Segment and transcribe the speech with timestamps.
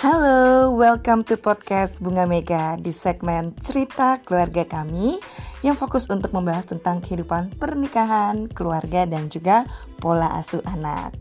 [0.00, 5.20] Halo, welcome to podcast Bunga Mega di segmen cerita keluarga kami
[5.60, 9.68] yang fokus untuk membahas tentang kehidupan pernikahan, keluarga, dan juga
[10.00, 11.12] pola asuh anak.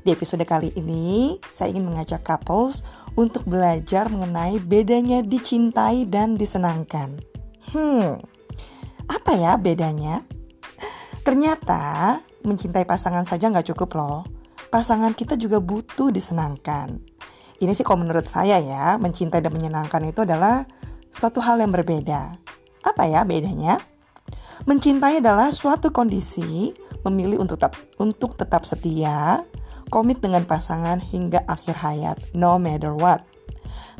[0.00, 2.80] Di episode kali ini, saya ingin mengajak couples
[3.20, 7.20] untuk belajar mengenai bedanya dicintai dan disenangkan.
[7.68, 8.16] Hmm,
[9.12, 10.24] apa ya bedanya?
[11.20, 12.16] Ternyata
[12.48, 14.24] mencintai pasangan saja nggak cukup loh.
[14.72, 17.11] Pasangan kita juga butuh disenangkan.
[17.62, 20.66] Ini sih kalau menurut saya ya, mencintai dan menyenangkan itu adalah
[21.14, 22.34] suatu hal yang berbeda.
[22.82, 23.78] Apa ya bedanya?
[24.66, 26.74] Mencintai adalah suatu kondisi
[27.06, 29.46] memilih untuk tetap, untuk tetap setia,
[29.94, 33.22] komit dengan pasangan hingga akhir hayat, no matter what.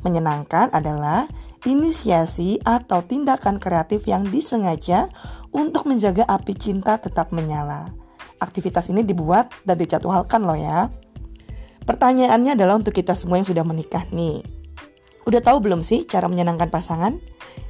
[0.02, 1.30] Menyenangkan adalah
[1.63, 5.07] inisiasi atau tindakan kreatif yang disengaja
[5.55, 7.95] untuk menjaga api cinta tetap menyala.
[8.43, 10.91] Aktivitas ini dibuat dan dijadwalkan loh ya.
[11.83, 14.43] Pertanyaannya adalah untuk kita semua yang sudah menikah nih.
[15.23, 17.19] Udah tahu belum sih cara menyenangkan pasangan?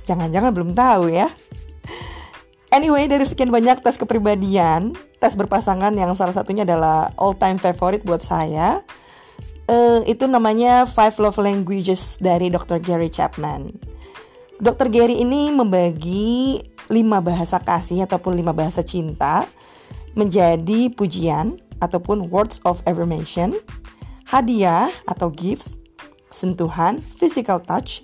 [0.08, 1.28] Jangan-jangan belum tahu ya.
[2.72, 8.00] Anyway, dari sekian banyak tes kepribadian, tes berpasangan yang salah satunya adalah all time favorite
[8.00, 8.80] buat saya.
[9.68, 12.80] Uh, itu namanya Five Love Languages dari Dr.
[12.80, 13.76] Gary Chapman.
[14.56, 14.88] Dr.
[14.88, 19.44] Gary ini membagi lima bahasa kasih ataupun lima bahasa cinta
[20.16, 23.58] menjadi pujian ataupun words of affirmation
[24.32, 25.76] hadiah atau gifts,
[26.32, 28.00] sentuhan, physical touch,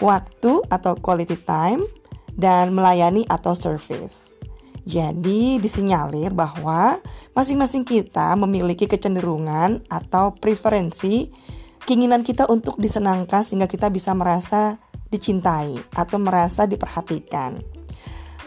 [0.00, 1.84] waktu atau quality time,
[2.32, 4.32] dan melayani atau service.
[4.88, 6.96] Jadi disinyalir bahwa
[7.36, 11.28] masing-masing kita memiliki kecenderungan atau preferensi
[11.84, 14.80] keinginan kita untuk disenangkan sehingga kita bisa merasa
[15.12, 17.60] dicintai atau merasa diperhatikan.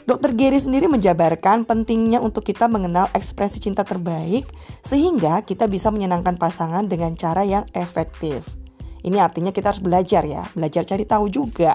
[0.09, 4.49] Dokter Gary sendiri menjabarkan pentingnya untuk kita mengenal ekspresi cinta terbaik
[4.81, 8.57] sehingga kita bisa menyenangkan pasangan dengan cara yang efektif.
[9.01, 11.73] Ini artinya kita harus belajar ya, belajar cari tahu juga.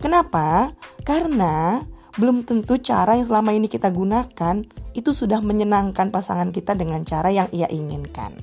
[0.00, 0.72] Kenapa?
[1.04, 1.80] Karena
[2.16, 4.64] belum tentu cara yang selama ini kita gunakan
[4.96, 8.40] itu sudah menyenangkan pasangan kita dengan cara yang ia inginkan.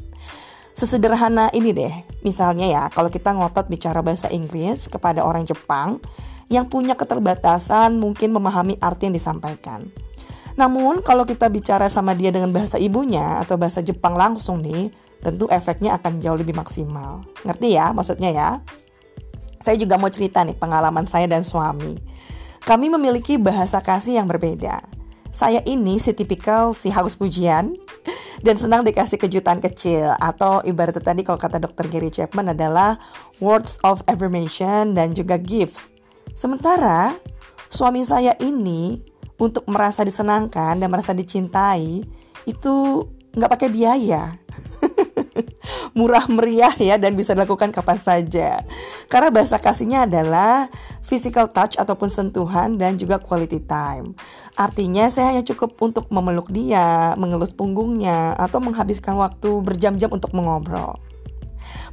[0.73, 1.93] Sesederhana ini deh,
[2.25, 6.01] misalnya ya, kalau kita ngotot bicara bahasa Inggris kepada orang Jepang,
[6.51, 9.87] yang punya keterbatasan mungkin memahami arti yang disampaikan.
[10.53, 14.93] Namun kalau kita bicara sama dia dengan bahasa ibunya atau bahasa Jepang langsung nih,
[15.23, 17.25] tentu efeknya akan jauh lebih maksimal.
[17.41, 18.49] Ngerti ya maksudnya ya?
[19.63, 21.97] Saya juga mau cerita nih pengalaman saya dan suami.
[22.63, 24.83] Kami memiliki bahasa kasih yang berbeda.
[25.33, 27.73] Saya ini si tipikal si haus pujian
[28.45, 33.01] dan senang dikasih kejutan kecil atau ibaratnya tadi kalau kata dokter Gary Chapman adalah
[33.41, 35.92] words of affirmation dan juga gifts
[36.31, 37.19] Sementara
[37.67, 39.03] suami saya ini
[39.35, 42.05] untuk merasa disenangkan dan merasa dicintai
[42.47, 42.75] itu
[43.35, 44.37] nggak pakai biaya.
[45.97, 48.65] Murah meriah ya dan bisa dilakukan kapan saja.
[49.09, 50.69] Karena bahasa kasihnya adalah
[51.05, 54.17] physical touch ataupun sentuhan dan juga quality time.
[54.57, 60.97] Artinya saya hanya cukup untuk memeluk dia, mengelus punggungnya atau menghabiskan waktu berjam-jam untuk mengobrol.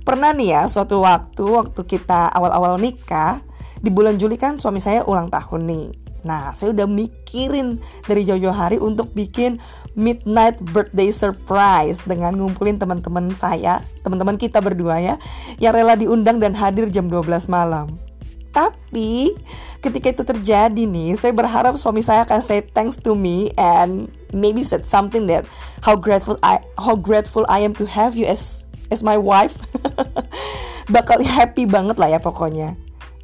[0.00, 3.44] Pernah nih ya suatu waktu waktu kita awal-awal nikah
[3.80, 5.86] di bulan Juli kan suami saya ulang tahun nih.
[6.20, 9.56] Nah, saya udah mikirin dari jauh-jauh hari untuk bikin
[9.96, 15.14] midnight birthday surprise dengan ngumpulin teman-teman saya, teman-teman kita berdua ya,
[15.56, 17.96] yang rela diundang dan hadir jam 12 malam.
[18.50, 19.32] Tapi
[19.78, 24.60] ketika itu terjadi nih, saya berharap suami saya akan say thanks to me and maybe
[24.66, 25.46] said something that
[25.86, 29.54] how grateful I how grateful I am to have you as as my wife.
[30.94, 32.74] Bakal happy banget lah ya pokoknya.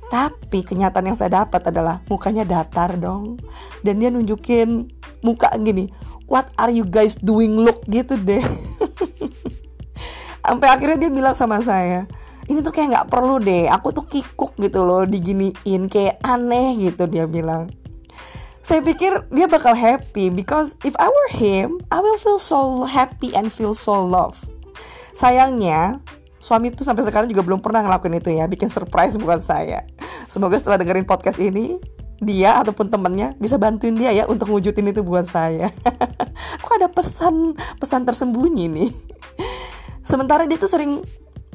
[0.07, 3.43] Tapi kenyataan yang saya dapat adalah mukanya datar dong.
[3.83, 4.87] Dan dia nunjukin
[5.27, 5.91] muka gini,
[6.31, 8.43] what are you guys doing look gitu deh.
[10.47, 12.07] Sampai akhirnya dia bilang sama saya,
[12.47, 17.11] ini tuh kayak nggak perlu deh, aku tuh kikuk gitu loh diginiin kayak aneh gitu
[17.11, 17.67] dia bilang.
[18.63, 23.35] Saya pikir dia bakal happy because if I were him, I will feel so happy
[23.35, 24.39] and feel so love.
[25.15, 26.03] Sayangnya,
[26.43, 29.87] suami itu sampai sekarang juga belum pernah ngelakuin itu ya, bikin surprise bukan saya.
[30.27, 31.79] Semoga setelah dengerin podcast ini
[32.17, 35.69] dia ataupun temennya bisa bantuin dia ya untuk wujudin itu buat saya.
[36.65, 38.91] Kok ada pesan pesan tersembunyi nih.
[40.07, 41.03] Sementara dia tuh sering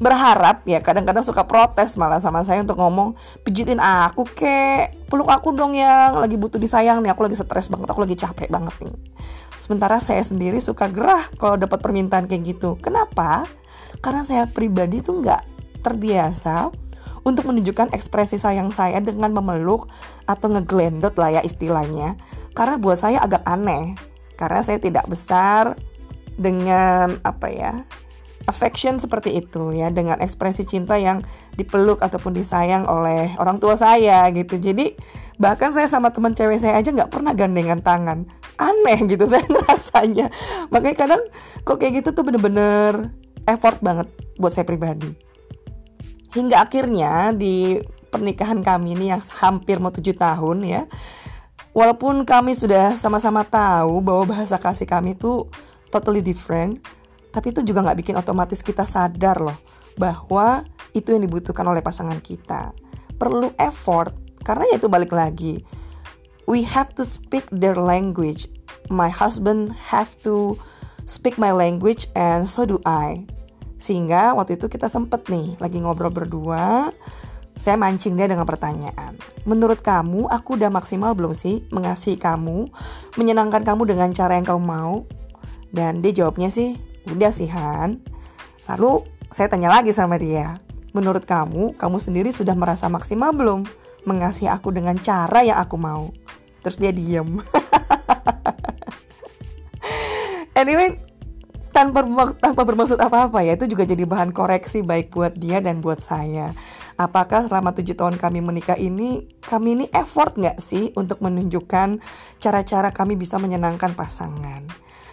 [0.02, 3.14] berharap ya kadang-kadang suka protes malah sama saya untuk ngomong
[3.46, 4.94] pijitin aku kek.
[5.06, 7.14] Peluk aku dong yang lagi butuh disayang nih.
[7.14, 8.96] Aku lagi stres banget aku lagi capek banget nih.
[9.62, 12.78] Sementara saya sendiri suka gerah kalau dapat permintaan kayak gitu.
[12.82, 13.46] Kenapa?
[14.02, 15.42] Karena saya pribadi tuh nggak
[15.86, 16.81] terbiasa
[17.22, 19.86] untuk menunjukkan ekspresi sayang saya dengan memeluk
[20.26, 22.18] atau ngeglendot lah ya istilahnya.
[22.52, 23.94] Karena buat saya agak aneh.
[24.34, 25.78] Karena saya tidak besar
[26.34, 27.86] dengan apa ya?
[28.46, 31.22] affection seperti itu ya dengan ekspresi cinta yang
[31.54, 34.94] dipeluk ataupun disayang oleh orang tua saya gitu jadi
[35.38, 38.26] bahkan saya sama teman cewek saya aja nggak pernah gandengan tangan
[38.58, 40.26] aneh gitu saya ngerasanya
[40.74, 41.22] makanya kadang
[41.62, 43.14] kok kayak gitu tuh bener-bener
[43.46, 44.08] effort banget
[44.38, 45.31] buat saya pribadi
[46.32, 47.80] hingga akhirnya di
[48.12, 50.82] pernikahan kami ini yang hampir mau tujuh tahun ya
[51.72, 55.48] walaupun kami sudah sama-sama tahu bahwa bahasa kasih kami tuh
[55.88, 56.80] totally different
[57.32, 59.56] tapi itu juga nggak bikin otomatis kita sadar loh
[59.96, 62.76] bahwa itu yang dibutuhkan oleh pasangan kita.
[63.16, 64.12] Perlu effort
[64.44, 65.64] karena ya itu balik lagi.
[66.44, 68.50] We have to speak their language.
[68.92, 70.60] My husband have to
[71.08, 73.24] speak my language and so do I.
[73.82, 76.94] Sehingga waktu itu kita sempet nih lagi ngobrol berdua.
[77.58, 79.18] Saya mancing dia dengan pertanyaan.
[79.42, 82.70] Menurut kamu, aku udah maksimal belum sih mengasihi kamu,
[83.18, 84.94] menyenangkan kamu dengan cara yang kamu mau?
[85.74, 87.98] Dan dia jawabnya sih, Udah sih Han.
[88.70, 89.02] Lalu
[89.32, 90.54] saya tanya lagi sama dia.
[90.92, 93.64] Menurut kamu, kamu sendiri sudah merasa maksimal belum
[94.06, 96.12] mengasihi aku dengan cara yang aku mau?
[96.62, 97.42] Terus dia diem.
[100.60, 101.00] anyway,
[101.72, 102.04] tanpa
[102.36, 106.52] tanpa bermaksud apa-apa ya itu juga jadi bahan koreksi baik buat dia dan buat saya.
[107.00, 111.98] Apakah selama tujuh tahun kami menikah ini kami ini effort nggak sih untuk menunjukkan
[112.38, 114.68] cara-cara kami bisa menyenangkan pasangan?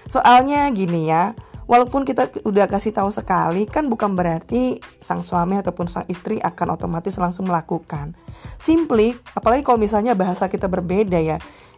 [0.06, 1.34] Soalnya gini ya,
[1.70, 6.76] walaupun kita udah kasih tahu sekali kan bukan berarti sang suami ataupun sang istri akan
[6.76, 8.18] otomatis langsung melakukan.
[8.60, 11.38] Simply, apalagi kalau misalnya bahasa kita berbeda ya,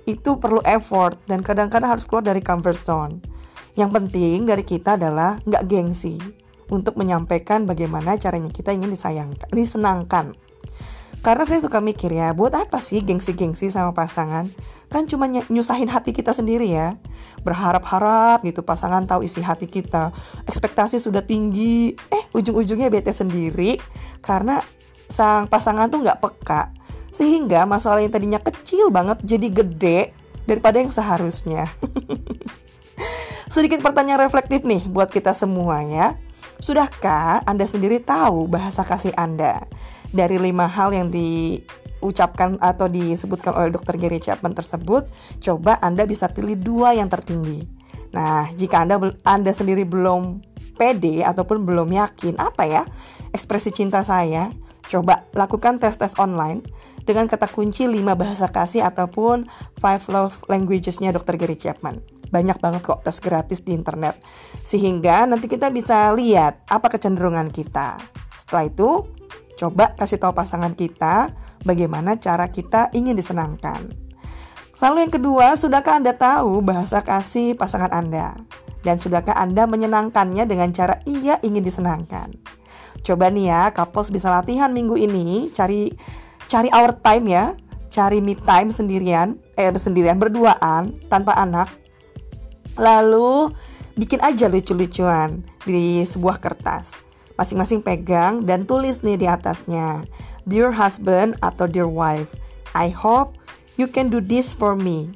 [0.10, 3.41] itu perlu effort dan kadang-kadang harus keluar dari comfort zone.
[3.76, 6.20] Yang penting dari kita adalah nggak gengsi
[6.72, 10.26] untuk menyampaikan bagaimana caranya kita ingin disayangkan, disenangkan.
[11.22, 14.50] Karena saya suka mikir ya, buat apa sih gengsi-gengsi sama pasangan?
[14.90, 16.98] Kan cuma nyusahin hati kita sendiri ya.
[17.46, 20.10] Berharap-harap gitu pasangan tahu isi hati kita.
[20.50, 23.78] Ekspektasi sudah tinggi, eh ujung-ujungnya bete sendiri
[24.26, 24.66] karena
[25.14, 26.74] sang pasangan tuh nggak peka.
[27.14, 30.00] Sehingga masalah yang tadinya kecil banget jadi gede
[30.50, 31.70] daripada yang seharusnya.
[33.52, 36.16] Sedikit pertanyaan reflektif nih buat kita semua ya.
[36.64, 39.68] Sudahkah Anda sendiri tahu bahasa kasih Anda?
[40.12, 45.08] dari lima hal yang diucapkan atau disebutkan oleh dokter Gary Chapman tersebut,
[45.40, 47.64] coba Anda bisa pilih dua yang tertinggi.
[48.12, 50.44] Nah, jika Anda Anda sendiri belum
[50.76, 52.84] pede ataupun belum yakin apa ya
[53.32, 54.52] ekspresi cinta saya,
[54.92, 56.68] coba lakukan tes-tes online
[57.08, 59.48] dengan kata kunci 5 bahasa kasih ataupun
[59.80, 61.40] five love languages-nya Dr.
[61.40, 62.04] Gary Chapman.
[62.28, 64.20] Banyak banget kok tes gratis di internet.
[64.68, 68.00] Sehingga nanti kita bisa lihat apa kecenderungan kita.
[68.36, 68.90] Setelah itu,
[69.62, 73.94] Coba kasih tahu pasangan kita bagaimana cara kita ingin disenangkan.
[74.82, 78.42] Lalu yang kedua, sudahkah Anda tahu bahasa kasih pasangan Anda?
[78.82, 82.34] Dan sudahkah Anda menyenangkannya dengan cara ia ingin disenangkan?
[83.02, 85.90] Coba nih ya, couples bisa latihan minggu ini, cari
[86.46, 87.46] cari our time ya,
[87.90, 91.70] cari me time sendirian, eh sendirian berduaan tanpa anak.
[92.78, 93.52] Lalu
[93.98, 97.12] bikin aja lucu-lucuan di sebuah kertas
[97.42, 100.06] Masing-masing pegang dan tulis nih di atasnya.
[100.46, 102.38] Dear husband atau dear wife,
[102.78, 103.34] I hope
[103.82, 105.10] you can do this for me.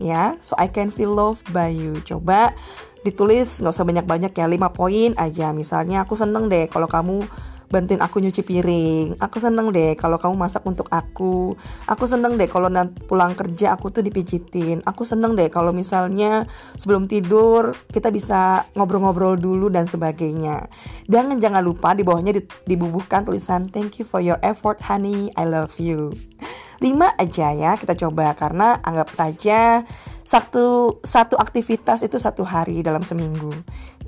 [0.00, 2.00] Ya, so I can feel loved by you.
[2.00, 2.56] Coba
[3.04, 5.52] ditulis nggak usah banyak-banyak ya, 5 poin aja.
[5.52, 7.28] Misalnya aku seneng deh kalau kamu
[7.74, 9.18] bantuin aku nyuci piring.
[9.18, 11.58] Aku seneng deh kalau kamu masak untuk aku.
[11.90, 12.70] Aku seneng deh kalau
[13.10, 14.78] pulang kerja aku tuh dipijitin.
[14.86, 16.46] Aku seneng deh kalau misalnya
[16.78, 20.70] sebelum tidur kita bisa ngobrol-ngobrol dulu dan sebagainya.
[21.10, 25.82] Dan jangan lupa di bawahnya dibubuhkan tulisan thank you for your effort honey, I love
[25.82, 26.14] you.
[26.82, 26.90] 5
[27.22, 29.86] aja ya kita coba karena anggap saja
[30.24, 33.52] satu satu aktivitas itu satu hari dalam seminggu.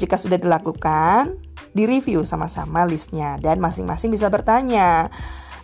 [0.00, 1.36] Jika sudah dilakukan,
[1.76, 5.12] direview sama-sama listnya dan masing-masing bisa bertanya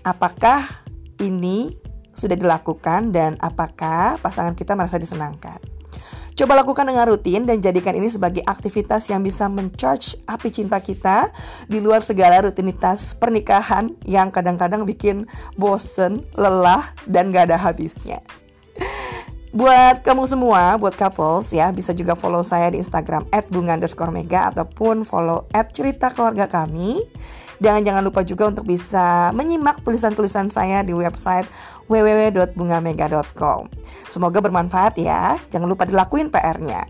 [0.05, 0.85] apakah
[1.25, 1.81] ini
[2.13, 5.59] sudah dilakukan dan apakah pasangan kita merasa disenangkan.
[6.33, 11.29] Coba lakukan dengan rutin dan jadikan ini sebagai aktivitas yang bisa mencharge api cinta kita
[11.69, 15.29] di luar segala rutinitas pernikahan yang kadang-kadang bikin
[15.61, 18.25] bosen, lelah, dan gak ada habisnya.
[19.53, 25.45] Buat kamu semua, buat couples ya, bisa juga follow saya di Instagram @bunga_mega ataupun follow
[25.77, 27.05] @cerita keluarga kami.
[27.61, 31.45] Dan jangan lupa juga untuk bisa menyimak tulisan-tulisan saya di website
[31.85, 33.69] www.bungamega.com.
[34.09, 35.37] Semoga bermanfaat ya.
[35.53, 36.89] Jangan lupa dilakuin PR-nya.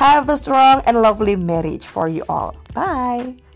[0.00, 2.56] Have a strong and lovely marriage for you all.
[2.72, 3.47] Bye.